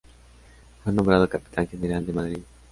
[0.83, 2.39] Fue nombrado capitán general de Madrid.